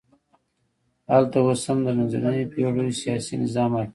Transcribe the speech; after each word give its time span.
هلته 1.11 1.37
اوس 1.45 1.61
هم 1.67 1.79
د 1.85 1.87
منځنیو 1.97 2.49
پېړیو 2.53 2.99
سیاسي 3.01 3.33
نظام 3.43 3.69
حاکم 3.75 3.87
دی. 3.87 3.89